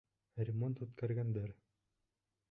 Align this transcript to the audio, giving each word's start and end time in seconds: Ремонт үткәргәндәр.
Ремонт 0.47 0.79
үткәргәндәр. 0.85 1.53